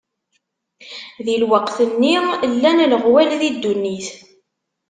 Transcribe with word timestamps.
Di 1.25 1.35
lweqt-nni, 1.41 2.15
llan 2.53 2.79
leɣwal 2.91 3.29
di 3.39 3.49
ddunit. 3.55 4.07